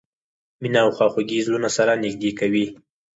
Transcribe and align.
مینه 0.61 0.79
او 0.85 0.89
خواخوږي 0.95 1.39
زړونه 1.45 1.69
سره 1.77 1.99
نږدې 2.03 2.31
کوي. 2.39 2.65